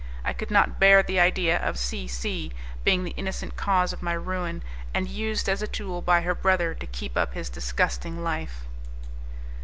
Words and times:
I 0.25 0.33
could 0.33 0.49
not 0.49 0.79
bear 0.79 1.03
the 1.03 1.19
idea 1.19 1.57
of 1.59 1.77
C 1.77 2.07
C 2.07 2.51
being 2.83 3.03
the 3.03 3.13
innocent 3.17 3.55
cause 3.55 3.93
of 3.93 4.01
my 4.01 4.13
ruin, 4.13 4.63
and 4.95 5.07
used 5.07 5.47
as 5.47 5.61
a 5.61 5.67
tool 5.67 6.01
by 6.01 6.21
her 6.21 6.33
brother 6.33 6.73
to 6.73 6.87
keep 6.87 7.15
up 7.15 7.35
his 7.35 7.51
disgusting 7.51 8.23
life. 8.23 8.63